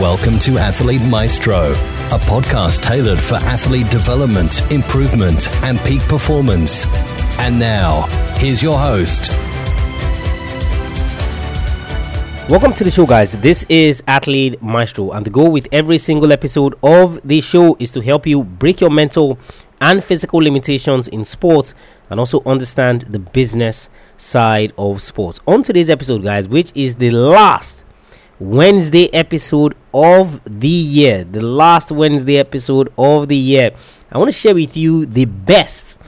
[0.00, 6.86] Welcome to Athlete Maestro, a podcast tailored for athlete development, improvement, and peak performance.
[7.38, 8.02] And now,
[8.36, 9.30] here's your host.
[12.50, 13.32] Welcome to the show, guys.
[13.40, 17.90] This is Athlete Maestro, and the goal with every single episode of this show is
[17.92, 19.38] to help you break your mental
[19.80, 21.72] and physical limitations in sports
[22.10, 23.88] and also understand the business
[24.18, 25.40] side of sports.
[25.46, 27.85] On today's episode, guys, which is the last
[28.38, 33.70] Wednesday episode of the year, the last Wednesday episode of the year,
[34.12, 35.98] I want to share with you the best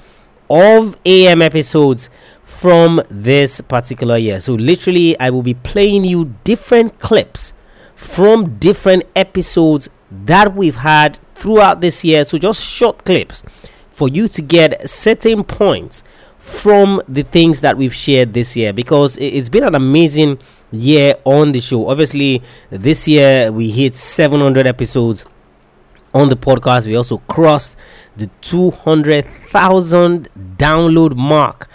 [0.50, 2.10] of AM episodes
[2.42, 4.40] from this particular year.
[4.40, 7.54] So, literally, I will be playing you different clips
[7.96, 12.24] from different episodes that we've had throughout this year.
[12.24, 13.42] So, just short clips
[13.90, 16.02] for you to get certain points
[16.38, 20.38] from the things that we've shared this year because it's been an amazing
[20.70, 21.88] year on the show.
[21.88, 25.24] Obviously, this year we hit 700 episodes
[26.14, 26.86] on the podcast.
[26.86, 27.76] We also crossed
[28.16, 31.68] the 200,000 download mark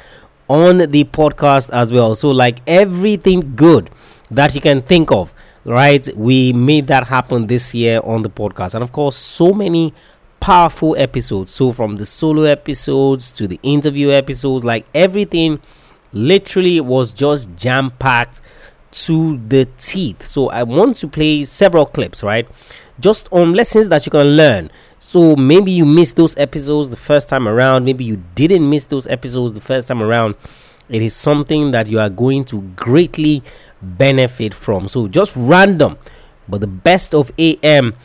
[0.47, 2.15] on the podcast as well.
[2.15, 3.89] So, like everything good
[4.29, 6.07] that you can think of, right?
[6.15, 8.75] We made that happen this year on the podcast.
[8.75, 9.93] And of course, so many
[10.39, 11.53] powerful episodes.
[11.53, 15.59] So, from the solo episodes to the interview episodes, like everything
[16.11, 18.41] literally was just jam packed
[18.93, 20.25] to the teeth.
[20.25, 22.47] So I want to play several clips, right?
[22.99, 24.71] Just on lessons that you can learn.
[24.99, 29.07] So maybe you missed those episodes the first time around, maybe you didn't miss those
[29.07, 30.35] episodes the first time around.
[30.89, 33.43] It is something that you are going to greatly
[33.81, 34.87] benefit from.
[34.87, 35.97] So just random,
[36.47, 37.95] but the best of AM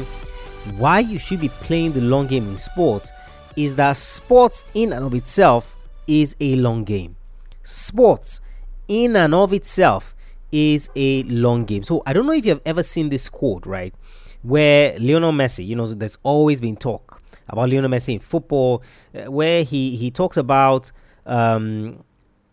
[0.78, 3.12] why you should be playing the long game in sports
[3.54, 5.76] is that sports in and of itself
[6.06, 7.16] is a long game.
[7.64, 8.40] Sports
[8.88, 10.14] in and of itself
[10.50, 11.82] is a long game.
[11.82, 13.94] So I don't know if you've ever seen this quote, right?
[14.40, 17.20] Where Lionel Messi, you know, there's always been talk
[17.50, 18.82] about Lionel Messi in football,
[19.14, 20.90] uh, where he he talks about
[21.26, 22.02] um,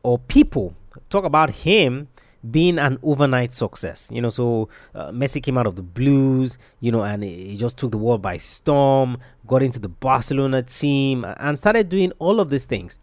[0.03, 0.75] or people
[1.09, 2.09] talk about him
[2.49, 4.09] being an overnight success.
[4.13, 7.77] You know, so uh, Messi came out of the blues, you know, and he just
[7.77, 9.17] took the world by storm,
[9.47, 12.99] got into the Barcelona team, and started doing all of these things.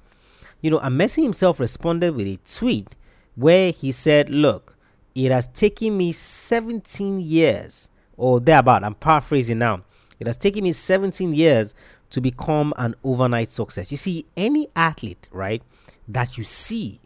[0.62, 2.94] You know, and Messi himself responded with a tweet
[3.34, 4.76] where he said, Look,
[5.14, 9.82] it has taken me 17 years, or thereabout, I'm paraphrasing now.
[10.18, 11.74] It has taken me 17 years
[12.10, 13.90] to become an overnight success.
[13.90, 15.62] You see, any athlete, right,
[16.08, 17.00] that you see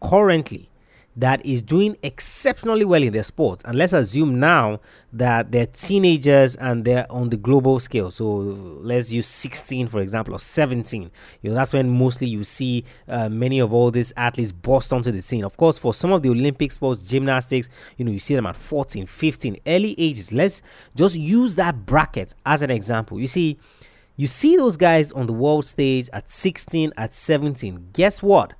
[0.00, 0.68] currently
[1.16, 3.64] that is doing exceptionally well in their sports.
[3.64, 4.80] And let's assume now
[5.14, 8.10] that they're teenagers and they're on the global scale.
[8.10, 11.10] So let's use 16, for example, or 17.
[11.40, 15.10] You know, that's when mostly you see uh, many of all these athletes burst onto
[15.10, 15.42] the scene.
[15.42, 18.56] Of course, for some of the Olympic sports, gymnastics, you know, you see them at
[18.56, 20.34] 14, 15, early ages.
[20.34, 20.60] Let's
[20.94, 23.18] just use that bracket as an example.
[23.18, 23.58] You see,
[24.16, 27.88] you see those guys on the world stage at 16, at 17.
[27.94, 28.52] Guess what?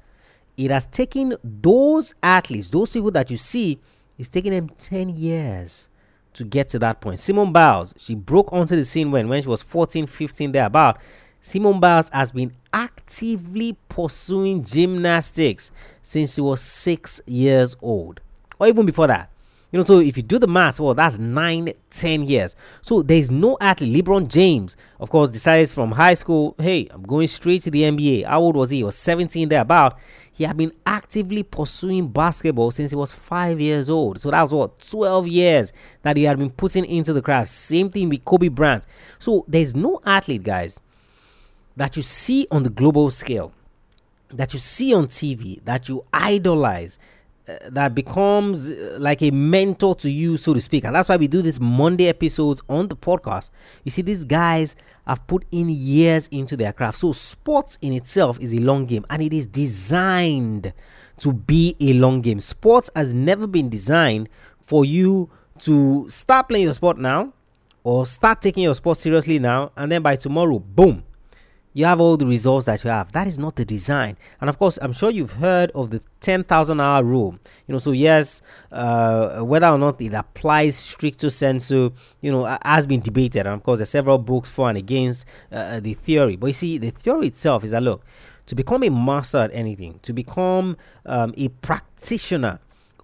[0.56, 3.78] It has taken those athletes, those people that you see,
[4.18, 5.88] it's taken them 10 years
[6.34, 7.18] to get to that point.
[7.18, 10.98] Simone Biles, she broke onto the scene when, when she was 14, 15, thereabout.
[11.40, 15.70] Simone Biles has been actively pursuing gymnastics
[16.02, 18.20] since she was six years old,
[18.58, 19.30] or even before that.
[19.76, 22.56] You know, so if you do the math, well, that's nine, ten years.
[22.80, 24.02] So there's no athlete.
[24.02, 28.24] LeBron James, of course, decides from high school, hey, I'm going straight to the NBA.
[28.24, 28.78] How old was he?
[28.78, 29.98] He was 17 thereabout.
[30.32, 34.18] He had been actively pursuing basketball since he was five years old.
[34.18, 37.50] So that was what 12 years that he had been putting into the craft.
[37.50, 38.86] Same thing with Kobe Bryant.
[39.18, 40.80] So there's no athlete, guys,
[41.76, 43.52] that you see on the global scale
[44.30, 46.98] that you see on TV, that you idolize,
[47.68, 50.84] that becomes uh, like a mentor to you, so to speak.
[50.84, 53.50] And that's why we do this Monday episodes on the podcast.
[53.84, 54.74] You see, these guys
[55.06, 56.98] have put in years into their craft.
[56.98, 60.72] So, sports in itself is a long game and it is designed
[61.18, 62.40] to be a long game.
[62.40, 64.28] Sports has never been designed
[64.60, 67.32] for you to start playing your sport now
[67.84, 71.04] or start taking your sport seriously now and then by tomorrow, boom,
[71.76, 73.12] you have all the results that you have.
[73.12, 74.16] That is not the design.
[74.40, 77.38] And of course, I'm sure you've heard of the 10,000 hour rule.
[77.66, 78.40] You know, so yes,
[78.72, 81.92] uh, whether or not it applies stricto sensu,
[82.22, 83.40] you know, has been debated.
[83.40, 86.36] And of course, there's several books for and against uh, the theory.
[86.36, 88.02] But you see, the theory itself is that look,
[88.46, 92.58] to become a master at anything, to become um, a practitioner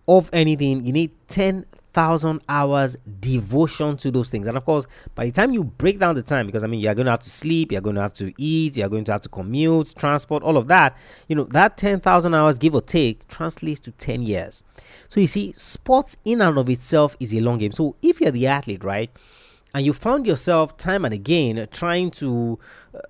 [0.08, 4.46] of anything, you need 10 thousand hours devotion to those things.
[4.46, 6.94] And of course, by the time you break down the time, because I mean, you're
[6.94, 9.20] going to have to sleep, you're going to have to eat, you're going to have
[9.22, 10.96] to commute, transport, all of that,
[11.28, 14.62] you know, that 10,000 hours, give or take, translates to 10 years.
[15.08, 17.72] So you see, sports in and of itself is a long game.
[17.72, 19.10] So if you're the athlete, right?
[19.74, 22.58] And you found yourself time and again trying to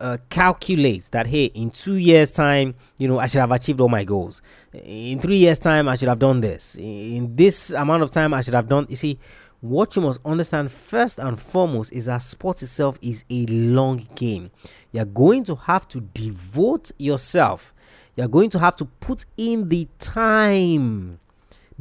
[0.00, 3.88] uh, calculate that hey in two years time you know i should have achieved all
[3.88, 4.42] my goals.
[4.72, 6.76] In three years time i should have done this.
[6.76, 9.18] In this amount of time i should have done you see
[9.60, 14.50] what you must understand first and foremost is that sports itself is a long game.
[14.90, 17.72] You're going to have to devote yourself.
[18.16, 21.20] You're going to have to put in the time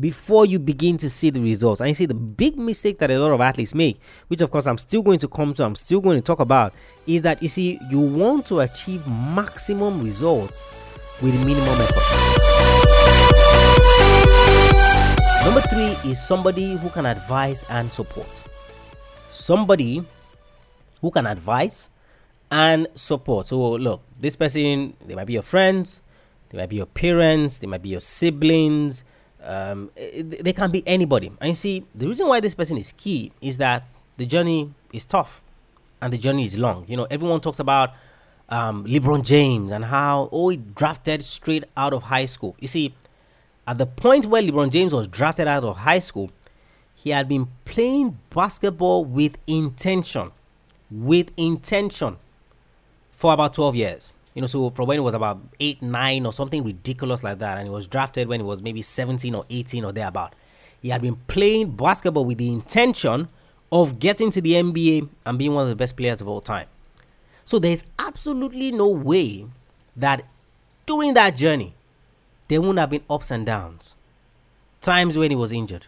[0.01, 1.80] before you begin to see the results.
[1.80, 4.68] And you see the big mistake that a lot of athletes make, which of course
[4.68, 6.74] I'm still going to come to, I'm still going to talk about,
[7.07, 10.59] is that you see, you want to achieve maximum results
[11.21, 12.42] with minimum effort.
[15.45, 18.44] Number three is somebody who can advise and support.
[19.30, 20.03] Somebody
[21.01, 21.89] who can advise
[22.51, 23.48] and support.
[23.48, 26.01] So, look, this person, they might be your friends,
[26.50, 29.03] they might be your parents, they might be your siblings,
[29.43, 31.31] um, they can be anybody.
[31.39, 33.83] And you see, the reason why this person is key is that
[34.17, 35.41] the journey is tough
[36.01, 36.85] and the journey is long.
[36.88, 37.91] You know, everyone talks about
[38.49, 42.55] um, LeBron James and how, oh, he drafted straight out of high school.
[42.59, 42.93] You see,
[43.67, 46.31] at the point where LeBron James was drafted out of high school,
[46.95, 50.29] he had been playing basketball with intention,
[50.91, 52.17] with intention
[53.11, 54.13] for about 12 years.
[54.33, 57.73] You know, so he was about eight, nine, or something ridiculous like that, and he
[57.73, 60.33] was drafted when he was maybe 17 or 18 or thereabout.
[60.81, 63.27] He had been playing basketball with the intention
[63.71, 66.67] of getting to the NBA and being one of the best players of all time.
[67.45, 69.45] So there's absolutely no way
[69.95, 70.23] that
[70.85, 71.73] during that journey,
[72.47, 73.95] there wouldn't have been ups and downs.
[74.81, 75.85] Times when he was injured,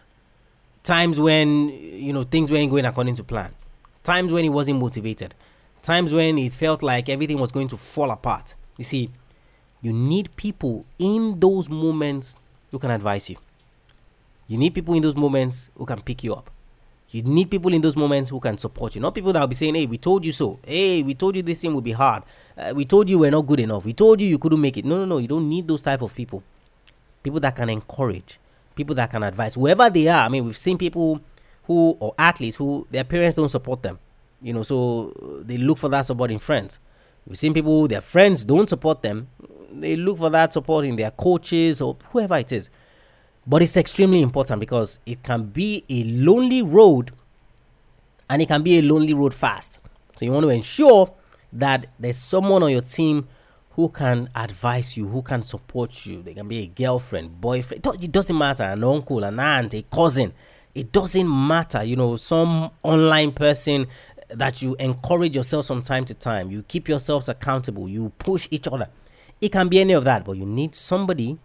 [0.82, 3.52] times when you know things weren't going according to plan,
[4.02, 5.34] times when he wasn't motivated,
[5.84, 8.56] times when it felt like everything was going to fall apart.
[8.78, 9.10] You see,
[9.82, 12.36] you need people in those moments
[12.70, 13.36] who can advise you.
[14.48, 16.50] You need people in those moments who can pick you up.
[17.10, 19.00] You need people in those moments who can support you.
[19.00, 20.58] Not people that will be saying, hey, we told you so.
[20.64, 22.22] Hey, we told you this thing would be hard.
[22.56, 23.84] Uh, we told you we're not good enough.
[23.84, 24.84] We told you you couldn't make it.
[24.84, 25.18] No, no, no.
[25.18, 26.42] You don't need those type of people.
[27.22, 28.40] People that can encourage.
[28.74, 29.54] People that can advise.
[29.54, 30.24] Whoever they are.
[30.24, 31.20] I mean, we've seen people
[31.64, 33.98] who, or athletes who, their parents don't support them
[34.44, 36.78] you know, so they look for that support in friends.
[37.26, 39.28] We've seen people, their friends don't support them.
[39.72, 42.68] They look for that support in their coaches or whoever it is.
[43.46, 47.12] But it's extremely important because it can be a lonely road
[48.28, 49.80] and it can be a lonely road fast.
[50.16, 51.10] So you want to ensure
[51.54, 53.26] that there's someone on your team
[53.70, 56.22] who can advise you, who can support you.
[56.22, 57.86] They can be a girlfriend, boyfriend.
[58.02, 60.34] It doesn't matter, an uncle, an aunt, a cousin.
[60.74, 63.86] It doesn't matter, you know, some online person
[64.36, 66.50] that you encourage yourself from time to time.
[66.50, 67.88] You keep yourselves accountable.
[67.88, 68.88] You push each other.
[69.40, 71.38] It can be any of that, but you need somebody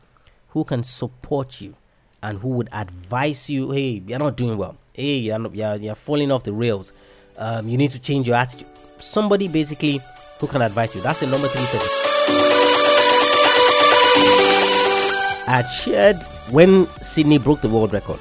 [0.50, 1.76] who can support you
[2.22, 3.72] and who would advise you.
[3.72, 4.78] Hey, you're not doing well.
[4.94, 6.94] Hey, you're not, you're, you're falling off the rails.
[7.38, 8.68] Um, you need to change your attitude.
[9.00, 10.00] Somebody basically
[10.40, 11.02] who can advise you.
[11.02, 11.82] That's the number three thing.
[15.52, 16.18] I shared
[16.52, 18.20] when Sydney broke the world record.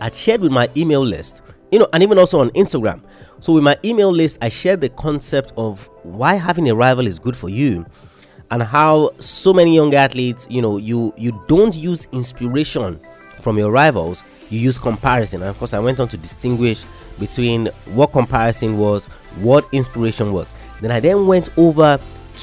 [0.00, 1.40] I shared with my email list,
[1.76, 3.02] you know, and even also on Instagram
[3.40, 7.18] so, with my email list, I shared the concept of why having a rival is
[7.18, 7.84] good for you
[8.50, 12.98] and how so many young athletes, you know, you you don't use inspiration
[13.42, 15.42] from your rivals, you use comparison.
[15.42, 16.84] And of course, I went on to distinguish
[17.18, 19.04] between what comparison was,
[19.36, 20.50] what inspiration was.
[20.80, 21.98] Then I then went over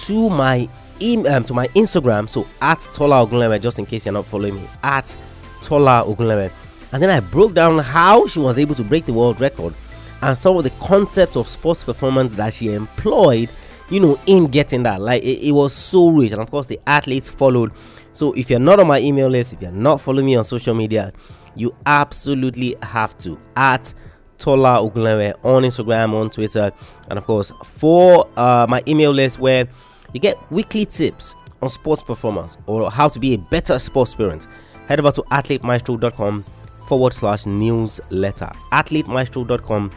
[0.05, 0.69] to my
[1.01, 4.55] email um, to my Instagram, so at Tola Ogunlewe, just in case you're not following
[4.55, 5.15] me, at
[5.63, 6.51] Tola Ogunlewe.
[6.93, 9.73] And then I broke down how she was able to break the world record
[10.21, 13.49] and some of the concepts of sports performance that she employed
[13.89, 15.01] you know, in getting that.
[15.01, 17.71] Like it, it was so rich, and of course, the athletes followed.
[18.13, 20.73] So if you're not on my email list, if you're not following me on social
[20.73, 21.13] media,
[21.55, 23.93] you absolutely have to at
[24.37, 26.71] Tola Ogunlewe on Instagram, on Twitter,
[27.09, 29.67] and of course for uh, my email list where
[30.13, 34.47] you get weekly tips on sports performance or how to be a better sports parent.
[34.87, 36.43] Head over to athletemaestro.com
[36.87, 38.51] forward slash newsletter.
[38.71, 39.91] Athletemaestro.com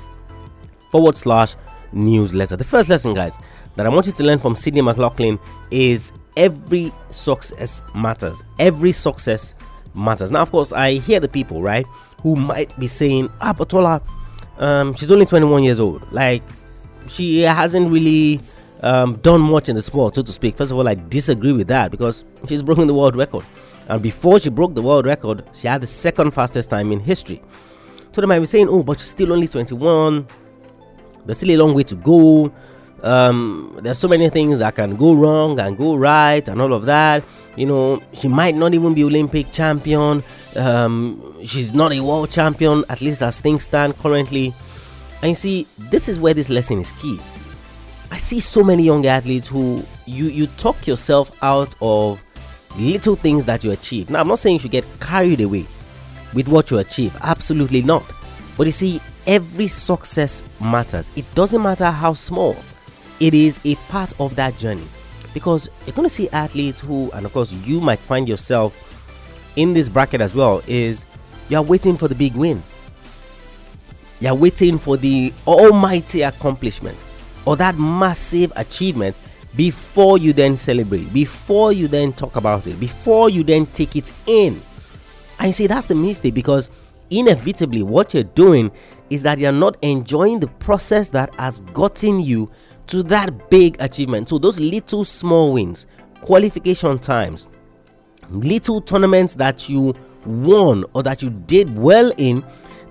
[0.91, 1.57] forward slash
[1.93, 2.57] newsletter.
[2.57, 3.39] The first lesson, guys,
[3.77, 5.39] that I want you to learn from Sydney McLaughlin
[5.71, 8.43] is every success matters.
[8.59, 9.55] Every success
[9.95, 10.31] matters.
[10.31, 11.87] Now, of course, I hear the people, right,
[12.23, 14.03] who might be saying, Ah, Batola,
[14.59, 16.11] um, she's only 21 years old.
[16.13, 16.43] Like,
[17.09, 18.41] she hasn't really
[18.83, 20.57] um, done much in the sport, so to speak.
[20.57, 23.45] First of all, I disagree with that because she's broken the world record.
[23.89, 27.43] And before she broke the world record, she had the second fastest time in history.
[28.13, 30.27] So they might be saying, oh, but she's still only 21.
[31.25, 32.53] There's still a long way to go.
[33.03, 36.87] Um, there's so many things that can go wrong and go right and all of
[36.87, 37.25] that.
[37.57, 40.25] You know, she might not even be Olympic champion.
[40.57, 44.55] Um, she's not a world champion, at least as things stand currently.
[45.23, 47.21] And you see, this is where this lesson is key.
[48.11, 52.23] I see so many young athletes who you you talk yourself out of
[52.79, 54.11] little things that you achieve.
[54.11, 55.67] Now, I'm not saying you should get carried away
[56.35, 57.17] with what you achieve.
[57.23, 58.05] Absolutely not.
[58.57, 61.11] But you see, every success matters.
[61.17, 62.57] It doesn't matter how small.
[63.21, 64.87] It is a part of that journey.
[65.35, 68.83] Because you're going to see athletes who, and of course, you might find yourself
[69.57, 71.05] in this bracket as well, is
[71.49, 72.63] you're waiting for the big win.
[74.21, 76.97] You're waiting for the almighty accomplishment
[77.45, 79.15] or that massive achievement
[79.57, 84.13] before you then celebrate, before you then talk about it, before you then take it
[84.27, 84.61] in.
[85.39, 86.71] I say that's the mistake because
[87.11, 88.71] inevitably what you're doing
[89.11, 92.51] is that you're not enjoying the process that has gotten you
[92.89, 94.29] to that big achievement.
[94.29, 95.87] So those little small wins,
[96.21, 97.49] qualification times,
[98.31, 99.95] little tournaments that you
[100.25, 102.45] won or that you did well in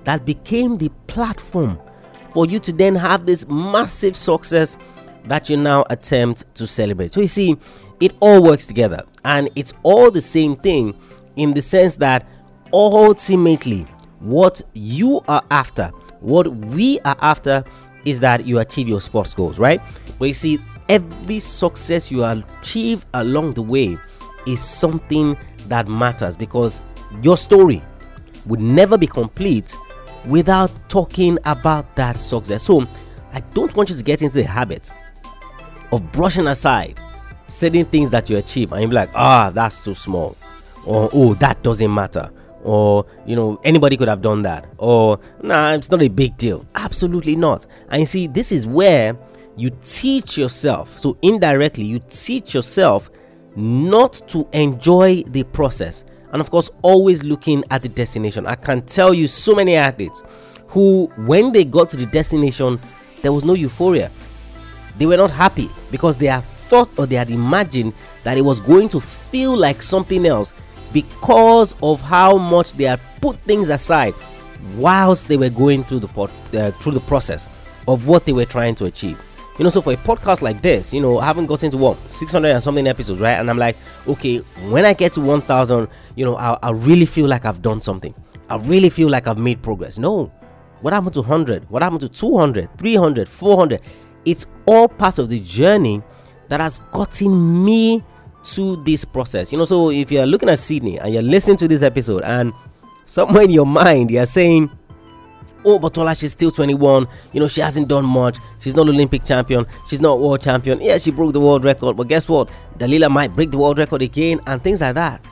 [0.05, 1.79] that became the platform
[2.29, 4.77] for you to then have this massive success
[5.27, 7.13] that you now attempt to celebrate.
[7.13, 7.57] So you see,
[7.99, 10.97] it all works together and it's all the same thing
[11.35, 12.27] in the sense that
[12.73, 13.85] ultimately
[14.19, 15.87] what you are after,
[16.19, 17.63] what we are after
[18.05, 19.81] is that you achieve your sports goals, right?
[20.19, 23.97] But you see, every success you achieve along the way
[24.45, 26.81] is something that matters because
[27.21, 27.81] your story
[28.45, 29.75] would never be complete
[30.27, 32.63] without talking about that success.
[32.63, 32.85] So,
[33.33, 34.89] I don't want you to get into the habit
[35.91, 36.99] of brushing aside
[37.47, 40.35] certain things that you achieve and you're like, ah, that's too small,
[40.85, 42.31] or oh, that doesn't matter,
[42.63, 46.65] or you know, anybody could have done that, or nah, it's not a big deal.
[46.75, 47.65] Absolutely not.
[47.89, 49.17] And you see, this is where
[49.57, 53.09] you teach yourself, so indirectly, you teach yourself
[53.55, 56.03] not to enjoy the process
[56.35, 58.45] and of course always looking at the destination.
[58.45, 60.23] I can tell you so many athletes
[60.67, 62.77] who when they got to the destination
[63.21, 64.11] there was no euphoria
[64.97, 68.59] they were not happy because they had thought or they had imagined that it was
[68.59, 70.53] going to feel like something else
[70.93, 74.13] because of how much they had put things aside
[74.77, 76.21] whilst they were going through the
[76.59, 77.49] uh, through the process
[77.87, 79.21] of what they were trying to achieve.
[79.57, 81.97] You know so for a podcast like this you know i haven't gotten to what
[82.11, 83.39] 600 and something episodes right?
[83.39, 85.87] And i'm like okay when i get to 1000
[86.17, 88.13] you know i, I really feel like i've done something.
[88.49, 89.97] I really feel like i've made progress.
[89.97, 90.31] No.
[90.81, 93.81] What happened to 100 what happened to 200 300 400
[94.25, 96.01] it's all part of the journey
[96.47, 98.03] that has gotten me
[98.43, 101.67] to this process you know so if you're looking at sydney and you're listening to
[101.67, 102.53] this episode and
[103.05, 104.69] somewhere in your mind you're saying
[105.65, 107.07] oh, Batola, she's still 21.
[107.33, 108.37] You know, she hasn't done much.
[108.59, 109.65] She's not Olympic champion.
[109.87, 110.79] She's not world champion.
[110.79, 111.97] Yeah, she broke the world record.
[111.97, 112.49] But guess what?
[112.77, 115.25] Dalilah might break the world record again and things like that.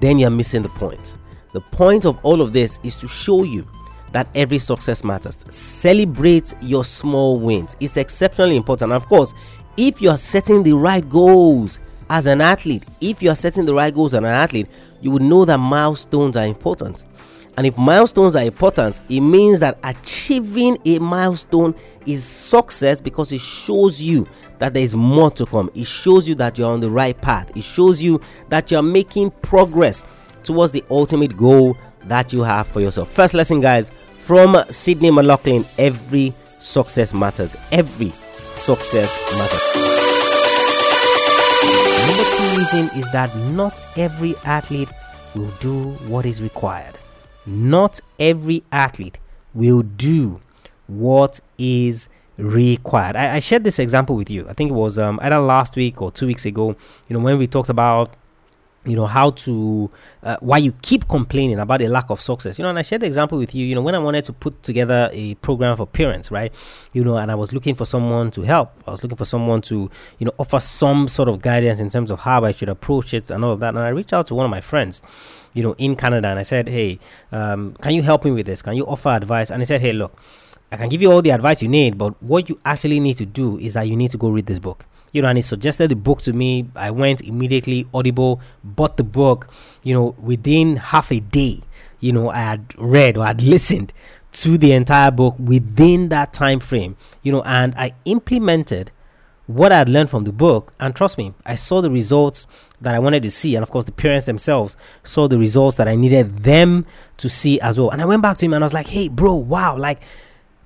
[0.00, 1.16] Then you're missing the point.
[1.52, 3.66] The point of all of this is to show you
[4.16, 5.44] that every success matters.
[5.50, 7.76] Celebrate your small wins.
[7.80, 8.92] It's exceptionally important.
[8.92, 9.34] Of course,
[9.76, 13.74] if you are setting the right goals as an athlete, if you are setting the
[13.74, 14.68] right goals as an athlete,
[15.02, 17.04] you would know that milestones are important.
[17.58, 21.74] And if milestones are important, it means that achieving a milestone
[22.06, 24.26] is success because it shows you
[24.60, 25.70] that there is more to come.
[25.74, 27.54] It shows you that you're on the right path.
[27.54, 30.06] It shows you that you're making progress
[30.42, 33.10] towards the ultimate goal that you have for yourself.
[33.10, 33.90] First lesson, guys,
[34.26, 37.56] from Sydney McLaughlin every success matters.
[37.72, 39.64] Every success matters.
[42.06, 44.90] Number two reason is that not every athlete
[45.34, 46.94] will do what is required
[47.46, 49.18] not every athlete
[49.54, 50.40] will do
[50.86, 53.16] what is required.
[53.16, 54.48] I, I shared this example with you.
[54.48, 56.76] I think it was um, either last week or two weeks ago.
[57.08, 58.14] You know, when we talked about
[58.86, 59.90] you know how to
[60.22, 62.58] uh, why you keep complaining about a lack of success.
[62.58, 64.32] You know and i shared the example with you you know when i wanted to
[64.32, 66.52] put together a program for parents right?
[66.92, 68.72] You know and i was looking for someone to help.
[68.86, 72.10] I was looking for someone to you know offer some sort of guidance in terms
[72.10, 73.70] of how i should approach it and all of that.
[73.70, 75.02] And i reached out to one of my friends
[75.52, 76.98] you know in canada and i said hey
[77.32, 78.62] um, can you help me with this?
[78.62, 79.50] Can you offer advice?
[79.50, 80.16] And he said hey look
[80.70, 83.26] I can give you all the advice you need, but what you actually need to
[83.26, 84.84] do is that you need to go read this book.
[85.16, 86.68] You know, and he suggested the book to me.
[86.76, 89.48] I went immediately, Audible, bought the book.
[89.82, 91.62] You know, within half a day,
[92.00, 93.94] you know, I had read or had listened
[94.32, 96.98] to the entire book within that time frame.
[97.22, 98.90] You know, and I implemented
[99.46, 100.74] what I had learned from the book.
[100.78, 102.46] And trust me, I saw the results
[102.82, 103.54] that I wanted to see.
[103.54, 106.84] And of course, the parents themselves saw the results that I needed them
[107.16, 107.88] to see as well.
[107.88, 110.02] And I went back to him and I was like, hey, bro, wow, like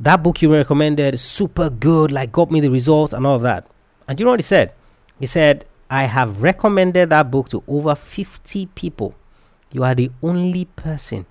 [0.01, 3.67] that book you recommended super good like got me the results and all of that
[4.11, 4.73] and you know what he said?
[5.21, 9.15] He said i have recommended that book to over 50 people.
[9.71, 11.27] You are the only person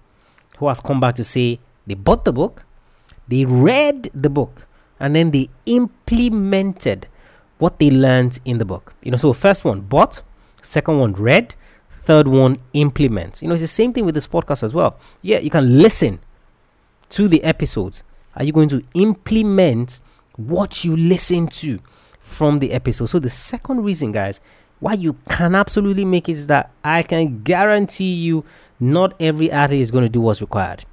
[0.57, 2.63] who has come back to say they bought the book
[3.27, 4.65] they read the book
[4.97, 7.07] and then they implemented
[7.57, 8.93] what they learned in the book.
[9.03, 10.21] You know so first one bought.
[10.61, 11.55] Second one read.
[11.91, 13.41] Third one implement.
[13.41, 14.97] You know it's the same thing with this podcast as well.
[15.21, 16.19] Yeah you can listen
[17.09, 18.03] to the episodes.
[18.37, 19.99] Are you going to implement
[20.37, 21.79] what you listen to
[22.29, 23.07] from the episode?
[23.07, 24.39] So, the second reason, guys,
[24.79, 28.45] why you can absolutely make it is that I can guarantee you
[28.79, 30.85] not every athlete is going to do what's required.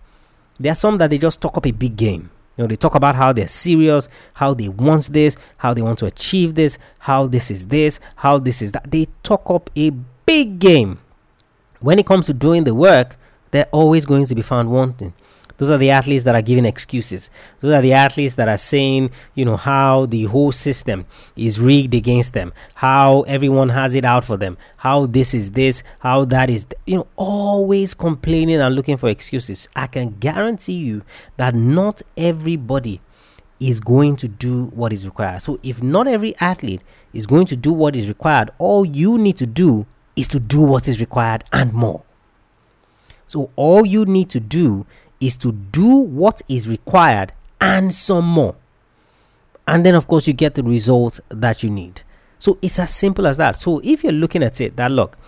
[0.58, 2.30] There are some that they just talk up a big game.
[2.56, 5.98] You know, they talk about how they're serious, how they want this, how they want
[5.98, 8.90] to achieve this, how this is this, how this is that.
[8.90, 10.98] They talk up a big game.
[11.80, 13.16] When it comes to doing the work,
[13.50, 15.12] they're always going to be found wanting.
[15.58, 17.30] Those are the athletes that are giving excuses.
[17.60, 21.94] Those are the athletes that are saying, you know, how the whole system is rigged
[21.94, 26.50] against them, how everyone has it out for them, how this is this, how that
[26.50, 29.68] is, th- you know, always complaining and looking for excuses.
[29.74, 31.02] I can guarantee you
[31.36, 33.00] that not everybody
[33.58, 35.42] is going to do what is required.
[35.42, 39.36] So if not every athlete is going to do what is required, all you need
[39.38, 42.02] to do is to do what is required and more.
[43.26, 44.86] So all you need to do
[45.20, 48.54] is to do what is required and some more.
[49.66, 52.02] And then, of course, you get the results that you need.
[52.38, 53.56] So it's as simple as that.
[53.56, 55.18] So if you're looking at it, that look,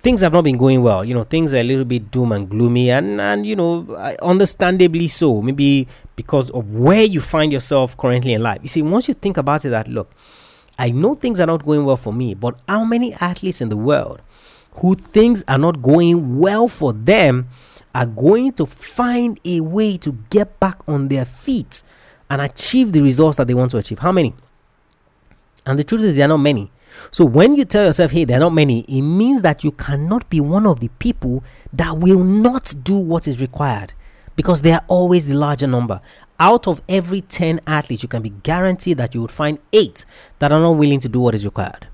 [0.00, 1.04] things have not been going well.
[1.04, 3.86] You know, things are a little bit doom and gloomy, and and you know,
[4.20, 5.40] understandably so.
[5.40, 8.58] Maybe because of where you find yourself currently in life.
[8.62, 10.12] You see, once you think about it, that look,
[10.78, 13.76] I know things are not going well for me, but how many athletes in the
[13.76, 14.20] world
[14.72, 17.48] who things are not going well for them?
[17.96, 21.82] Are going to find a way to get back on their feet
[22.28, 24.00] and achieve the results that they want to achieve.
[24.00, 24.34] How many?
[25.64, 26.70] And the truth is, there are not many.
[27.10, 30.28] So when you tell yourself, hey, there are not many, it means that you cannot
[30.28, 33.94] be one of the people that will not do what is required
[34.36, 36.02] because they are always the larger number.
[36.38, 40.04] Out of every 10 athletes, you can be guaranteed that you would find eight
[40.38, 41.88] that are not willing to do what is required.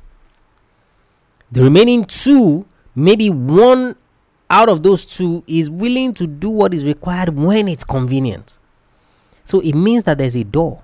[1.53, 3.95] The remaining two, maybe one
[4.53, 8.59] out of those two is willing to do what is required when it's convenient.
[9.45, 10.83] So it means that there's a door.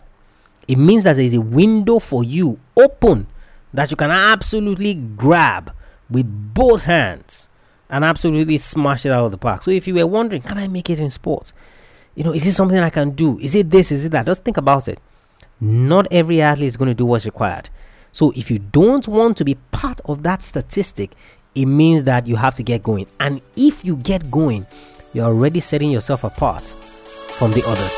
[0.66, 3.26] It means that there's a window for you open
[3.74, 5.72] that you can absolutely grab
[6.08, 7.48] with both hands
[7.90, 9.62] and absolutely smash it out of the park.
[9.62, 11.52] So if you were wondering, can I make it in sports?
[12.14, 13.38] You know, is it something I can do?
[13.38, 13.92] Is it this?
[13.92, 14.26] Is it that?
[14.26, 14.98] Just think about it.
[15.60, 17.68] Not every athlete is going to do what's required.
[18.12, 21.12] So if you don't want to be part of that statistic,
[21.58, 23.08] it means that you have to get going.
[23.18, 24.64] And if you get going,
[25.12, 27.94] you're already setting yourself apart from the others.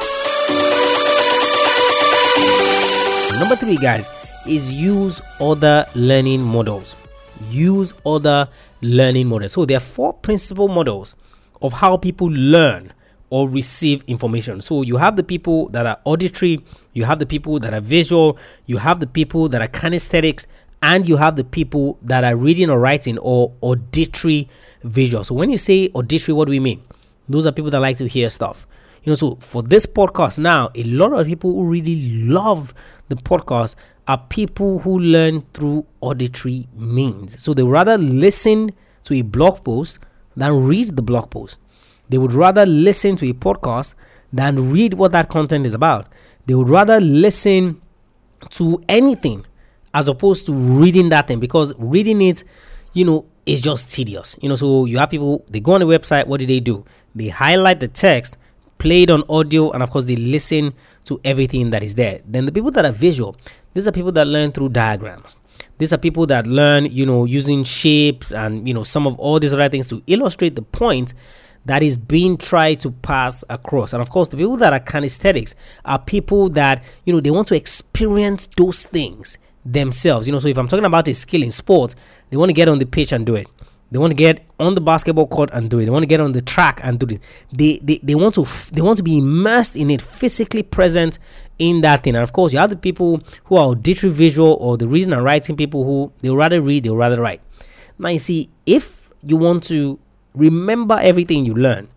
[3.39, 4.09] Number three, guys,
[4.47, 6.97] is use other learning models.
[7.51, 8.49] Use other
[8.81, 9.53] learning models.
[9.53, 11.15] So there are four principal models
[11.61, 12.95] of how people learn
[13.29, 14.63] or receive information.
[14.63, 18.39] So you have the people that are auditory, you have the people that are visual,
[18.67, 20.47] you have the people that are kinesthetics,
[20.83, 24.49] and you have the people that are reading or writing or auditory
[24.83, 25.25] visual.
[25.25, 26.83] So when you say auditory, what do we mean?
[27.29, 28.67] Those are people that like to hear stuff.
[29.03, 32.75] You know, so for this podcast now, a lot of people who really love
[33.09, 33.77] the podcast
[34.09, 37.41] are people who learn through auditory means.
[37.43, 38.73] So they rather listen
[39.05, 39.99] to a blog post
[40.37, 41.59] than read the blog post.
[42.09, 43.95] They would rather listen to a podcast
[44.33, 46.09] than read what that content is about.
[46.47, 47.81] They would rather listen
[48.51, 49.47] to anything
[49.95, 52.45] as opposed to reading that thing because reading it,
[52.93, 54.37] you know, is just tedious.
[54.41, 56.85] You know, so you have people they go on the website, what do they do?
[57.15, 58.37] They highlight the text,
[58.79, 60.75] play it on audio, and of course they listen
[61.05, 62.21] to everything that is there.
[62.25, 63.37] Then the people that are visual,
[63.75, 65.37] these are people that learn through diagrams.
[65.79, 69.41] These are people that learn, you know, using shapes and you know some of all
[69.41, 71.15] these other things to illustrate the point
[71.67, 73.93] that is being tried to pass across.
[73.93, 77.49] And of course, the people that are kinesthetics are people that, you know, they want
[77.49, 80.27] to experience those things themselves.
[80.27, 81.95] You know, so if I'm talking about a skill in sports,
[82.31, 83.47] they want to get on the pitch and do it.
[83.91, 85.85] They want to get on the basketball court and do it.
[85.85, 87.23] They want to get on the track and do it.
[87.53, 91.19] They they, they want to f- they want to be immersed in it, physically present
[91.59, 92.15] in that thing.
[92.15, 95.25] And of course, you have the people who are auditory visual or the reading and
[95.25, 97.41] writing people who they'll rather read, they'll rather write.
[97.99, 99.99] Now you see, if you want to
[100.35, 101.89] remember everything you learn,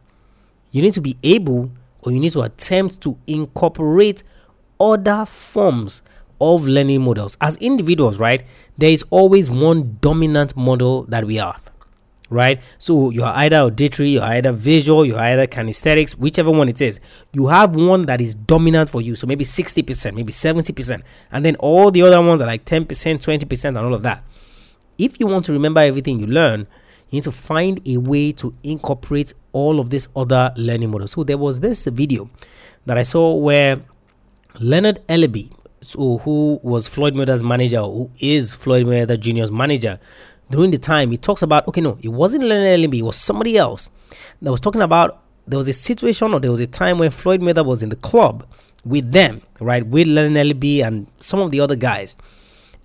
[0.71, 1.71] you need to be able
[2.01, 4.23] or you need to attempt to incorporate
[4.79, 6.01] other forms
[6.39, 7.37] of learning models.
[7.41, 8.43] As individuals, right,
[8.77, 11.61] there is always one dominant model that we have,
[12.29, 12.59] right?
[12.77, 16.99] So you're either auditory, you're either visual, you're either kinesthetics, whichever one it is.
[17.31, 19.15] You have one that is dominant for you.
[19.15, 21.01] So maybe 60%, maybe 70%.
[21.31, 24.23] And then all the other ones are like 10%, 20%, and all of that.
[24.97, 26.67] If you want to remember everything you learn,
[27.09, 31.11] you need to find a way to incorporate all of these other learning models.
[31.11, 32.29] So there was this video
[32.85, 33.81] that I saw where
[34.59, 35.51] Leonard Ellerbe,
[35.83, 39.99] so who was Floyd Mayweather's manager, who is Floyd Mayweather Jr.'s manager,
[40.49, 43.57] during the time he talks about okay, no, it wasn't Leonard Ellerbe, it was somebody
[43.57, 43.89] else
[44.41, 45.19] that was talking about.
[45.45, 47.97] There was a situation or there was a time when Floyd Mayweather was in the
[47.97, 48.47] club
[48.85, 52.17] with them, right, with Leonard Ellerbe and some of the other guys,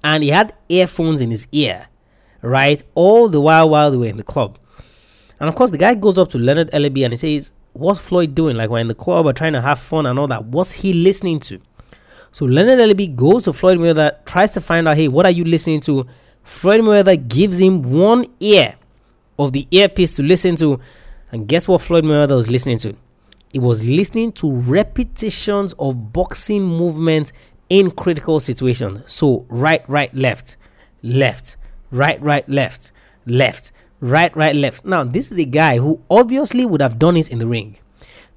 [0.03, 1.87] and he had earphones in his ear
[2.43, 2.83] right?
[2.95, 4.59] All the while while they were in the club.
[5.41, 8.35] And of course, the guy goes up to Leonard Ellerbe and he says, What's Floyd
[8.35, 8.57] doing?
[8.57, 10.47] Like, we're in the club, we're trying to have fun and all that.
[10.47, 11.61] What's he listening to?
[12.33, 15.45] So Leonard Ellerbe goes to Floyd Mayweather, tries to find out, Hey, what are you
[15.45, 16.07] listening to?
[16.45, 18.75] Floyd Mayweather gives him one ear
[19.39, 20.81] of the earpiece to listen to.
[21.31, 22.97] And guess what Floyd Mayweather was listening to?
[23.53, 27.33] He was listening to repetitions of boxing movements
[27.71, 29.13] in critical situations.
[29.13, 30.57] So, right, right, left,
[31.03, 31.57] left,
[31.91, 32.93] right, right, left,
[33.27, 34.85] left, right, right, left.
[34.85, 37.79] Now, this is a guy who obviously would have done it in the ring.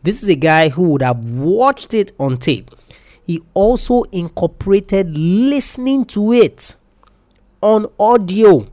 [0.04, 2.72] This is a guy who would have watched it on tape.
[3.26, 6.76] He also incorporated listening to it
[7.62, 8.68] on audio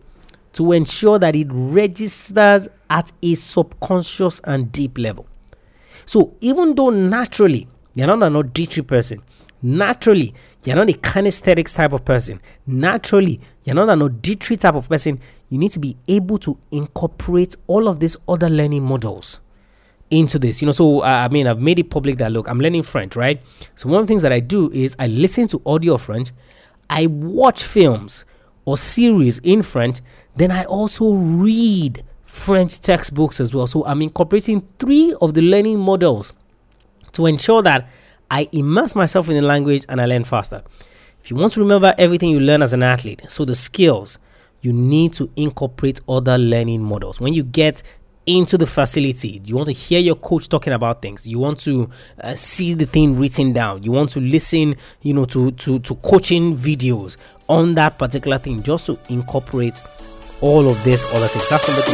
[0.54, 5.26] to ensure that it registers at a subconscious and deep level.
[6.06, 9.22] So, even though naturally you're not an auditory person,
[9.62, 10.34] naturally
[10.64, 12.40] you're not a kinesthetics type of person.
[12.66, 15.20] Naturally, you're not an auditory type of person.
[15.48, 19.40] You need to be able to incorporate all of these other learning models
[20.10, 20.60] into this.
[20.62, 23.16] You know, so uh, I mean, I've made it public that look, I'm learning French,
[23.16, 23.40] right?
[23.76, 26.30] So one of the things that I do is I listen to audio French,
[26.90, 28.24] I watch films
[28.64, 30.00] or series in French,
[30.36, 33.66] then I also read French textbooks as well.
[33.66, 36.32] So I'm incorporating three of the learning models
[37.12, 37.88] to ensure that
[38.30, 40.62] I immerse myself in the language and I learn faster.
[41.20, 44.18] If you want to remember everything you learn as an athlete, so the skills,
[44.60, 47.20] you need to incorporate other learning models.
[47.20, 47.82] When you get
[48.28, 51.26] into the facility, you want to hear your coach talking about things.
[51.26, 51.88] You want to
[52.20, 53.82] uh, see the thing written down.
[53.82, 57.16] You want to listen, you know, to to to coaching videos
[57.48, 59.80] on that particular thing, just to incorporate
[60.42, 61.48] all of this other things.
[61.48, 61.92] That's number two.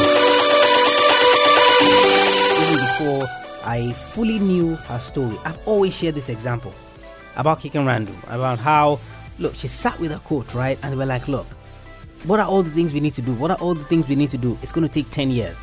[2.65, 3.29] Even before
[3.65, 5.37] I fully knew her story.
[5.45, 6.75] I've always shared this example
[7.37, 8.99] about Kikkan Randall, about how,
[9.39, 10.79] look, she sat with her coach, right?
[10.83, 11.47] And they were like, look,
[12.25, 13.35] what are all the things we need to do?
[13.35, 14.59] What are all the things we need to do?
[14.63, 15.61] It's going to take 10 years.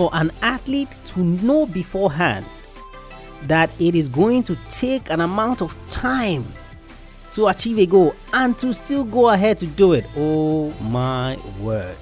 [0.00, 2.46] For an athlete to know beforehand
[3.42, 6.50] that it is going to take an amount of time
[7.34, 10.06] to achieve a goal and to still go ahead to do it.
[10.16, 11.94] Oh my word.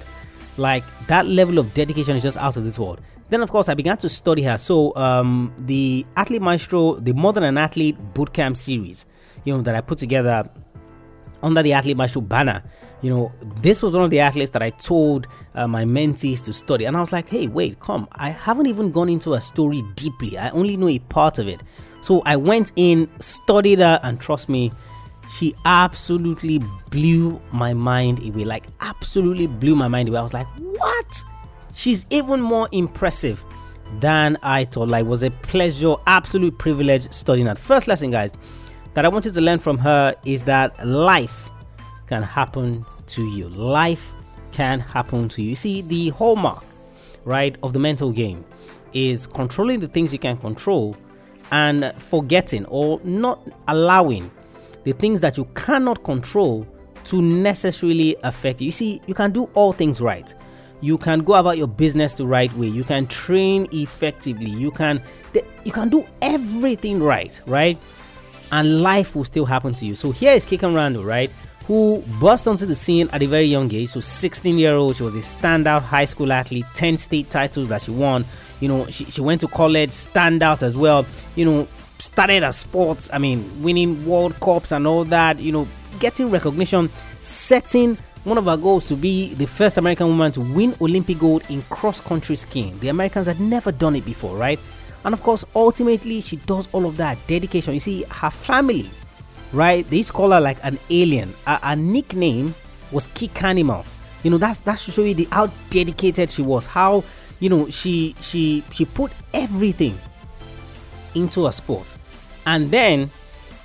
[0.55, 3.01] Like that level of dedication is just out of this world.
[3.27, 4.57] Then, of course, I began to study her.
[4.57, 9.05] So, um, the Athlete Maestro, the More Than an Athlete Bootcamp series,
[9.43, 10.49] you know, that I put together
[11.43, 12.63] under the Athlete Maestro banner,
[13.01, 13.31] you know,
[13.61, 16.85] this was one of the athletes that I told uh, my mentees to study.
[16.85, 20.37] And I was like, hey, wait, come, I haven't even gone into a story deeply.
[20.37, 21.61] I only know a part of it.
[22.01, 24.71] So I went in, studied her, and trust me,
[25.35, 26.59] she absolutely
[26.89, 28.45] blew my mind away.
[28.45, 30.19] Like, absolutely blew my mind away.
[30.19, 31.23] I was like, what?
[31.79, 33.43] she's even more impressive
[33.99, 34.89] than I thought.
[34.89, 37.57] Like, was a pleasure, absolute privilege studying that.
[37.57, 38.33] First lesson, guys,
[38.93, 41.48] that I wanted to learn from her is that life
[42.09, 43.47] can happen to you.
[43.49, 44.13] Life
[44.51, 45.55] can happen to you.
[45.55, 46.63] see, the hallmark,
[47.23, 48.43] right, of the mental game
[48.93, 50.97] is controlling the things you can control
[51.51, 54.29] and forgetting or not allowing
[54.83, 56.67] the things that you cannot control
[57.05, 58.65] to necessarily affect you.
[58.65, 60.33] You see, you can do all things right
[60.81, 65.03] you can go about your business the right way you can train effectively you can
[65.65, 67.77] you can do everything right right
[68.51, 69.95] and life will still happen to you.
[69.95, 71.31] So here is Kikkan Randall, right?
[71.69, 73.91] Who burst onto the scene at a very young age.
[73.91, 77.83] So 16 year old, she was a standout high school athlete, 10 state titles that
[77.83, 78.25] she won.
[78.59, 81.05] You know, she, she went to college, standout as well.
[81.35, 81.67] You know,
[81.99, 85.67] started at sports, I mean, winning World Cups and all that, you know,
[85.99, 86.89] getting recognition,
[87.21, 91.43] setting one of our goals to be the first American woman to win Olympic gold
[91.49, 92.77] in cross country skiing.
[92.79, 94.59] The Americans had never done it before, right?
[95.05, 97.73] And of course, ultimately, she does all of that dedication.
[97.75, 98.89] You see, her family,
[99.53, 99.89] right?
[99.89, 101.33] They used to call her like an alien.
[101.45, 102.53] Her, nickname
[102.91, 103.85] was Kick Animal.
[104.23, 106.65] You know, that's that should show you the, how dedicated she was.
[106.65, 107.03] How
[107.39, 109.97] you know she she she put everything
[111.15, 111.91] into a sport,
[112.45, 113.09] and then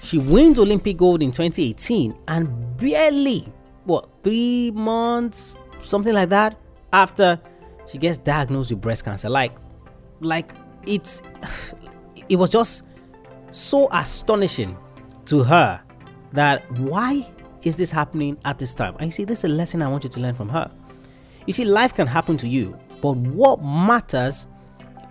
[0.03, 3.53] she wins Olympic gold in 2018, and barely
[3.85, 6.57] what three months, something like that,
[6.93, 7.41] after
[7.87, 9.29] she gets diagnosed with breast cancer.
[9.29, 9.53] Like,
[10.21, 10.53] like
[10.87, 11.23] it's
[12.29, 12.85] it was just
[13.51, 14.77] so astonishing
[15.27, 15.81] to her
[16.33, 17.27] that why
[17.63, 18.95] is this happening at this time?
[18.99, 20.71] And you see, this is a lesson I want you to learn from her.
[21.47, 24.47] You see, life can happen to you, but what matters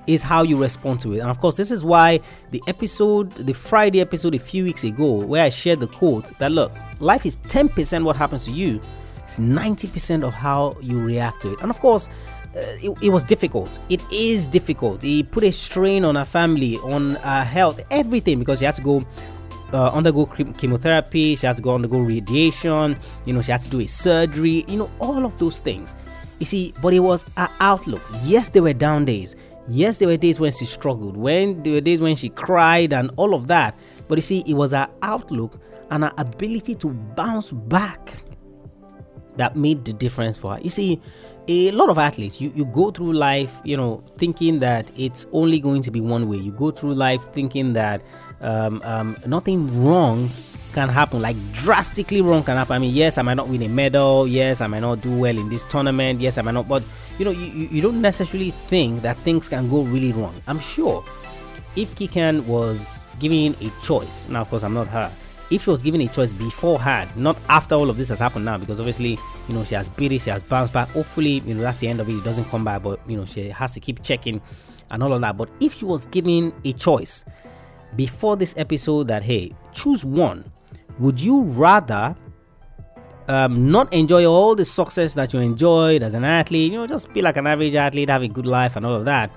[0.08, 1.20] is how you respond to it.
[1.20, 2.20] And of course, this is why
[2.52, 6.52] the episode, the Friday episode a few weeks ago, where I shared the quote that
[6.52, 8.82] look, life is 10% what happens to you,
[9.18, 11.62] it's 90% of how you react to it.
[11.62, 12.10] And of course,
[12.56, 13.80] uh, it, it, was difficult.
[13.90, 15.04] It is difficult.
[15.04, 18.82] It put a strain on our family, on our health, everything because she had to
[18.82, 19.06] go
[19.74, 23.80] uh, undergo chemotherapy, she has to go undergo radiation, you know, she has to do
[23.80, 25.96] a surgery, you know, all of those things.
[26.40, 28.02] You see, but it was her outlook.
[28.24, 29.36] Yes, there were down days.
[29.68, 33.12] Yes, there were days when she struggled, when there were days when she cried and
[33.16, 33.78] all of that.
[34.08, 35.60] But you see, it was her outlook
[35.90, 38.24] and her ability to bounce back
[39.38, 40.62] that made the difference for her.
[40.62, 41.02] You see,
[41.48, 45.60] a lot of athletes, you, you go through life, you know, thinking that it's only
[45.60, 46.38] going to be one way.
[46.38, 48.02] You go through life thinking that
[48.42, 50.30] um, um, nothing wrong
[50.74, 52.74] can happen, like drastically wrong can happen.
[52.76, 54.28] I mean, yes, I might not win a medal.
[54.28, 56.20] Yes, I might not do well in this tournament.
[56.20, 56.84] Yes, I might not, but
[57.20, 60.34] you know, you, you don't necessarily think that things can go really wrong.
[60.48, 61.04] I'm sure
[61.76, 65.12] if Kikkan was given a choice, now of course I'm not her,
[65.50, 68.58] if she was given a choice beforehand, not after all of this has happened now,
[68.58, 70.90] because obviously, you know, she has beat it, she has bounced back.
[70.90, 72.14] Hopefully, you know, that's the end of it.
[72.14, 74.42] It doesn't come back, but you know, she has to keep checking
[74.92, 75.38] and all of that.
[75.38, 77.26] But if she was given a choice
[77.96, 80.52] before this episode that hey, choose one,
[81.00, 82.16] would you rather
[83.28, 87.12] um, not enjoy all the success that you enjoyed as an athlete, you know, just
[87.14, 89.32] be like an average athlete, have a good life and all of that.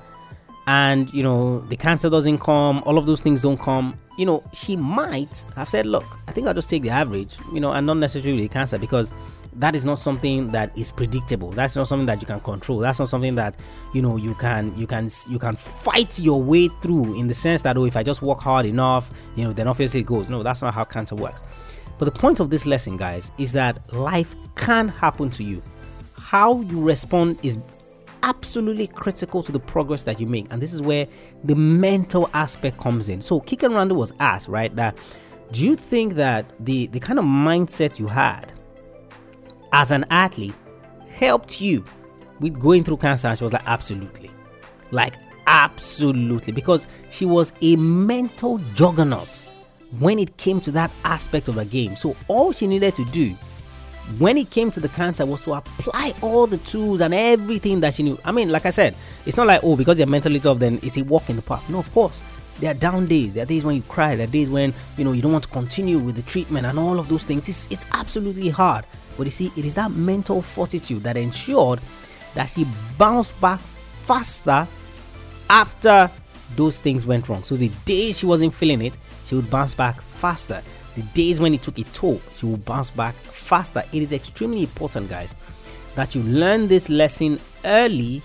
[0.66, 3.98] And, you know, the cancer doesn't come, all of those things don't come.
[4.16, 7.60] You know, she might have said, look, I think I'll just take the average, you
[7.60, 9.12] know, and not necessarily the cancer because
[9.54, 11.50] that is not something that is predictable.
[11.50, 12.78] That's not something that you can control.
[12.78, 13.56] That's not something that,
[13.94, 17.62] you know, you can, you can, you can fight your way through in the sense
[17.62, 20.28] that, oh, if I just work hard enough, you know, then obviously it goes.
[20.28, 21.42] No, that's not how cancer works.
[21.98, 25.62] But the point of this lesson, guys, is that life can happen to you.
[26.18, 27.58] How you respond is
[28.26, 30.46] absolutely critical to the progress that you make.
[30.50, 31.06] And this is where
[31.44, 33.22] the mental aspect comes in.
[33.22, 34.98] So Kikkan Randall was asked, right, that
[35.52, 38.52] do you think that the, the kind of mindset you had
[39.72, 40.54] as an athlete
[41.08, 41.84] helped you
[42.40, 43.28] with going through cancer?
[43.28, 44.30] And she was like, absolutely.
[44.90, 45.14] Like,
[45.46, 46.52] absolutely.
[46.52, 49.40] Because she was a mental juggernaut
[50.00, 51.94] when it came to that aspect of the game.
[51.94, 53.36] So all she needed to do
[54.18, 57.94] when it came to the cancer was to apply all the tools and everything that
[57.94, 58.18] she knew.
[58.24, 60.96] I mean, like I said, it's not like oh because you're mentally tough then it's
[60.96, 61.68] a walk in the park.
[61.68, 62.22] No, of course.
[62.58, 63.34] There are down days.
[63.34, 64.16] There are days when you cry.
[64.16, 66.78] There are days when you know you don't want to continue with the treatment and
[66.78, 67.48] all of those things.
[67.48, 68.86] It's it's absolutely hard.
[69.16, 71.80] But you see, it is that mental fortitude that ensured
[72.34, 72.66] that she
[72.98, 74.66] bounced back faster
[75.50, 76.10] after
[76.54, 77.42] those things went wrong.
[77.42, 80.62] So the day she wasn't feeling it, she would bounce back faster.
[80.96, 83.84] The days when it took a toll, she will bounce back faster.
[83.92, 85.36] It is extremely important, guys,
[85.94, 88.22] that you learn this lesson early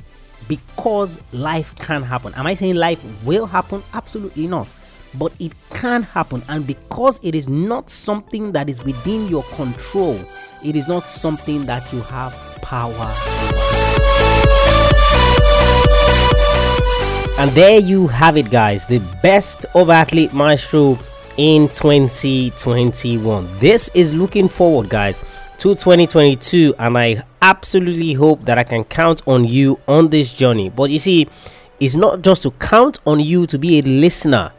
[0.48, 2.34] because life can happen.
[2.36, 3.84] Am I saying life will happen?
[3.94, 4.70] Absolutely not.
[5.16, 10.18] But it can happen, and because it is not something that is within your control,
[10.64, 13.82] it is not something that you have power over.
[17.38, 18.86] And there you have it, guys.
[18.86, 20.98] The best of Athlete Maestro
[21.38, 23.48] in 2021.
[23.60, 25.20] This is looking forward, guys,
[25.60, 30.70] to 2022, and I absolutely hope that I can count on you on this journey.
[30.70, 31.28] But you see,
[31.80, 34.52] it's not just to count on you to be a listener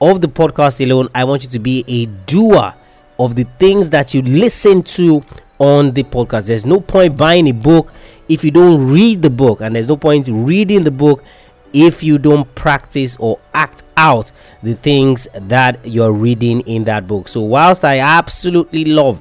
[0.00, 1.08] of the podcast alone.
[1.14, 2.74] I want you to be a doer
[3.18, 5.22] of the things that you listen to
[5.58, 6.46] on the podcast.
[6.46, 7.92] There's no point buying a book
[8.28, 11.24] if you don't read the book, and there's no point reading the book
[11.72, 14.30] if you don't practice or act out
[14.62, 17.28] the things that you're reading in that book.
[17.28, 19.20] So, whilst I absolutely love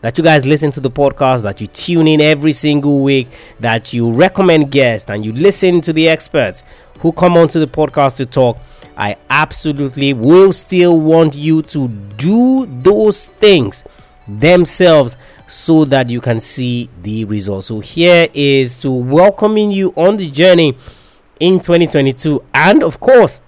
[0.00, 3.28] that you guys listen to the podcast, that you tune in every single week,
[3.60, 6.62] that you recommend guests and you listen to the experts
[7.00, 8.58] who come onto the podcast to talk,
[8.96, 13.84] I absolutely will still want you to do those things
[14.26, 17.68] themselves so that you can see the results.
[17.68, 20.76] So, here is to welcoming you on the journey
[21.40, 23.40] in 2022, and of course,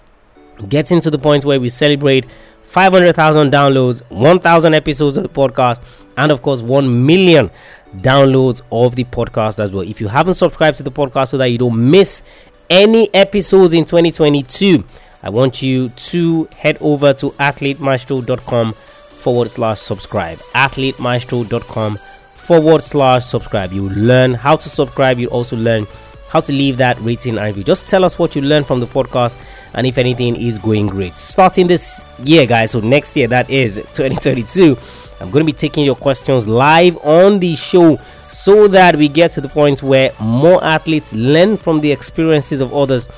[0.69, 2.25] getting to the point where we celebrate
[2.63, 5.81] 500,000 downloads, 1,000 episodes of the podcast,
[6.17, 7.49] and of course, 1 million
[7.97, 9.83] downloads of the podcast as well.
[9.83, 12.23] If you haven't subscribed to the podcast so that you don't miss
[12.69, 14.83] any episodes in 2022,
[15.23, 20.39] I want you to head over to athletemaestro.com forward slash subscribe.
[20.53, 21.97] Athletemaestro.com
[22.33, 23.71] forward slash subscribe.
[23.71, 25.85] You learn how to subscribe, you also learn
[26.31, 27.63] how to leave that rating and review.
[27.63, 29.35] Just tell us what you learned from the podcast
[29.73, 31.13] and if anything is going great.
[31.13, 34.77] Starting this year, guys, so next year, that is 2022,
[35.19, 37.97] I'm going to be taking your questions live on the show
[38.29, 42.73] so that we get to the point where more athletes learn from the experiences of
[42.73, 43.09] others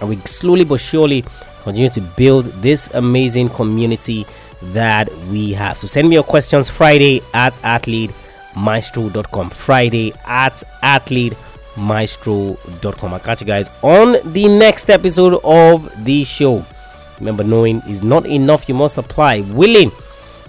[0.00, 1.24] and we slowly but surely
[1.62, 4.26] continue to build this amazing community
[4.60, 5.78] that we have.
[5.78, 9.50] So send me your questions Friday at athletemaestro.com.
[9.50, 11.34] Friday at athlete
[11.76, 13.14] maestro.com.
[13.14, 16.64] I'll catch you guys on the next episode of the show.
[17.18, 19.40] Remember, knowing is not enough, you must apply.
[19.52, 19.90] Willing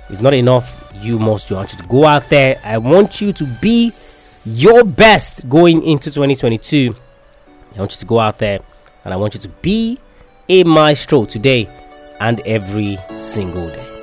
[0.09, 1.55] is not enough, you must do.
[1.55, 2.59] I want you to go out there.
[2.63, 3.93] I want you to be
[4.45, 6.95] your best going into 2022.
[7.75, 8.59] I want you to go out there
[9.03, 9.99] and I want you to be
[10.49, 11.69] a maestro today
[12.19, 13.96] and every single day.